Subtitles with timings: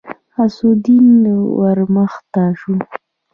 [0.33, 1.19] غوث الدين
[1.59, 2.73] ورمخته شو.